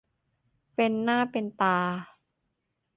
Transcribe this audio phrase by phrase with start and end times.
[0.75, 1.77] เป็นหน้าเป็นตา